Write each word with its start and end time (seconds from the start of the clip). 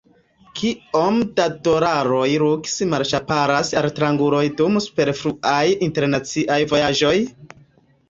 Kiom 0.59 1.19
da 1.39 1.45
dolaroj 1.67 2.23
lukse 2.45 2.89
malŝparas 2.95 3.71
altranguloj 3.85 4.43
dum 4.63 4.83
superfluaj 4.89 5.63
internaciaj 5.91 6.63
vojaĝoj? 6.77 7.17